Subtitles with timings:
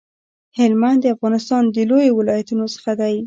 [0.57, 3.15] هلمند د افغانستان د لویو ولایتونو څخه دی